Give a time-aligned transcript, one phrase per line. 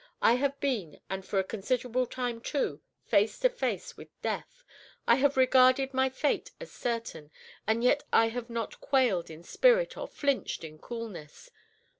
[0.19, 4.63] I have been, and for a considerable time too, face to face with death.
[5.07, 7.29] I have regarded my fate as certain,
[7.67, 11.51] and yet have I not quailed in spirit or flinched in coolness.